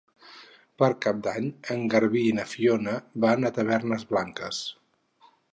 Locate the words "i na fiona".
2.29-2.97